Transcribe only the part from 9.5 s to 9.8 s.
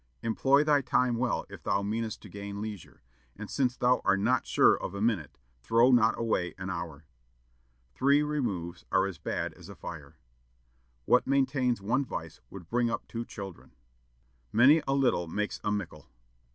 as a